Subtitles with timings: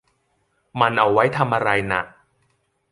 [0.79, 2.01] มันเอาไว้ทำอะไรน่ะ